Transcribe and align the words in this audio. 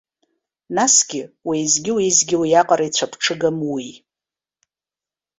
Насгьы, 0.75 1.21
уеизгьы-уеизгьы 1.47 2.35
уиаҟара 2.41 2.85
ицәаԥҽыгам 2.89 3.57
уи. 3.73 3.89